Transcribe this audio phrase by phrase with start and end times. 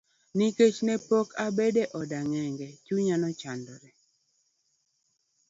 [0.37, 3.89] Nikech ne pok obedo e od ang'enge, chunye nechandore.